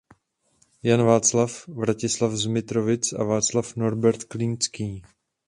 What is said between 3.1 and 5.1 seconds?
a Václav Norbert Kinský.